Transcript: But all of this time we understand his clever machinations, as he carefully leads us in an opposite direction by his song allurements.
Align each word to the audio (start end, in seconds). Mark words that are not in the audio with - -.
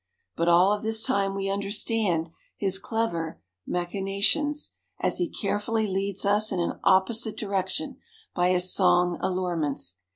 But 0.35 0.47
all 0.49 0.71
of 0.73 0.81
this 0.81 1.03
time 1.03 1.35
we 1.35 1.47
understand 1.47 2.31
his 2.57 2.79
clever 2.79 3.39
machinations, 3.67 4.71
as 4.99 5.19
he 5.19 5.29
carefully 5.29 5.85
leads 5.85 6.25
us 6.25 6.51
in 6.51 6.59
an 6.59 6.79
opposite 6.83 7.37
direction 7.37 7.97
by 8.33 8.49
his 8.49 8.73
song 8.73 9.19
allurements. 9.21 9.97